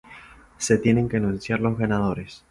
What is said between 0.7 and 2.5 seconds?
tienen que anunciar los ganadores.